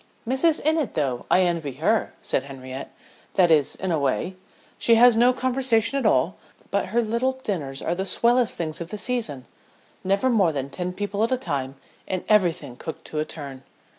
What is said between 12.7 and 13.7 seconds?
cooked to a turn."